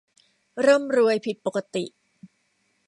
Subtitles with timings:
[0.65, 1.83] ร่ำรวยผิดปกติ